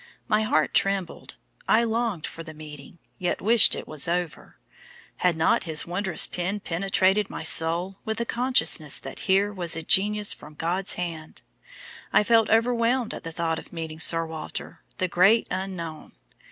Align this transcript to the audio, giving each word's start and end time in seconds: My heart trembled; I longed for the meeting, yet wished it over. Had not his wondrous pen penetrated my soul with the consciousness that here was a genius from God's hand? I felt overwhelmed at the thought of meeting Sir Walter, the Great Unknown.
My 0.27 0.41
heart 0.41 0.73
trembled; 0.73 1.35
I 1.67 1.83
longed 1.83 2.25
for 2.25 2.41
the 2.41 2.55
meeting, 2.55 2.97
yet 3.19 3.39
wished 3.39 3.75
it 3.75 3.85
over. 3.87 4.57
Had 5.17 5.37
not 5.37 5.65
his 5.65 5.85
wondrous 5.85 6.25
pen 6.25 6.59
penetrated 6.59 7.29
my 7.29 7.43
soul 7.43 7.97
with 8.03 8.17
the 8.17 8.25
consciousness 8.25 8.97
that 8.99 9.19
here 9.29 9.53
was 9.53 9.75
a 9.75 9.83
genius 9.83 10.33
from 10.33 10.55
God's 10.55 10.95
hand? 10.95 11.43
I 12.11 12.23
felt 12.23 12.49
overwhelmed 12.49 13.13
at 13.13 13.21
the 13.23 13.31
thought 13.31 13.59
of 13.59 13.71
meeting 13.71 13.99
Sir 13.99 14.25
Walter, 14.25 14.79
the 14.97 15.07
Great 15.07 15.45
Unknown. 15.51 16.13